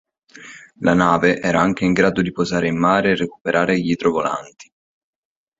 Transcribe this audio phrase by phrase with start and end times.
[0.79, 4.73] La nave era anche in grado di posare in mare e recuperare gli idrovolanti.